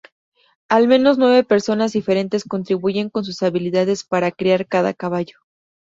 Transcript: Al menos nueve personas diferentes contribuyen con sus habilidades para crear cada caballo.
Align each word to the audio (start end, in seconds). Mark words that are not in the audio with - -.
Al 0.67 0.87
menos 0.87 1.19
nueve 1.19 1.43
personas 1.43 1.93
diferentes 1.93 2.43
contribuyen 2.45 3.11
con 3.11 3.23
sus 3.23 3.43
habilidades 3.43 4.03
para 4.03 4.31
crear 4.31 4.65
cada 4.65 4.95
caballo. 4.95 5.37